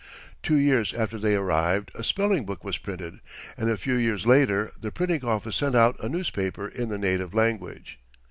[0.41, 3.19] Two years after they arrived a spelling book was printed,
[3.55, 7.35] and a few years later the printing office sent out a newspaper in the native
[7.35, 7.99] language.